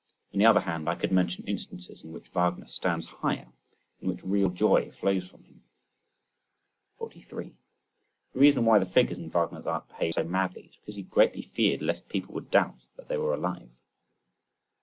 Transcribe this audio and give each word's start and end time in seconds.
On 0.33 0.39
the 0.39 0.47
other 0.47 0.61
hand 0.61 0.89
I 0.89 0.95
could 0.95 1.11
mention 1.11 1.45
instances 1.45 2.03
in 2.03 2.11
which 2.11 2.27
Wagner 2.29 2.65
stands 2.65 3.05
higher, 3.05 3.49
in 4.01 4.07
which 4.09 4.23
real 4.23 4.49
joy 4.49 4.89
flows 4.89 5.27
from 5.29 5.43
him. 5.43 5.61
43. 6.97 7.53
The 8.33 8.39
reason 8.39 8.65
why 8.65 8.79
the 8.79 8.87
figures 8.87 9.19
in 9.19 9.29
Wagner's 9.29 9.67
art 9.67 9.87
behave 9.89 10.15
so 10.15 10.23
madly, 10.23 10.69
is 10.71 10.75
because 10.77 10.95
he 10.95 11.03
greatly 11.03 11.51
feared 11.53 11.83
lest 11.83 12.09
people 12.09 12.33
would 12.33 12.49
doubt 12.49 12.79
that 12.97 13.09
they 13.09 13.17
were 13.17 13.35
alive. 13.35 13.69